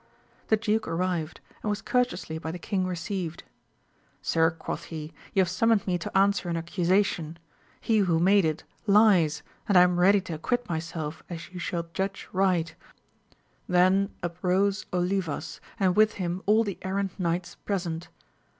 [0.47, 3.43] The duke arrived, and was courteously by the king received.
[4.23, 7.37] Sir, quoth he, you have summoned me to answer an accusation:
[7.79, 11.83] he who made it lies, and I am ready to acquit myself as you shall
[11.83, 12.33] judgft ii^\..
[12.33, 12.67] T>asoL \y:^T^
[13.67, 14.99] 212 AMADI8 OF GAUL.
[15.33, 18.07] Olivas, and with him all the errant knights present.